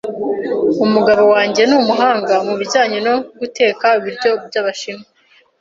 [0.85, 5.05] Umugabo wanjye ni umuhanga mubijyanye no guteka ibiryo byabashinwa.